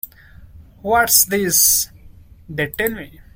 What's 0.81 1.25
this 1.25 1.91
they 2.49 2.69
tell 2.69 2.89
me? 2.89 3.21